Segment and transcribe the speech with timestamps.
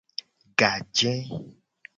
[0.59, 1.13] Gaje.